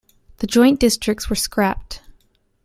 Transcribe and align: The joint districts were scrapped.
The 0.37 0.47
joint 0.47 0.79
districts 0.79 1.29
were 1.29 1.35
scrapped. 1.35 2.01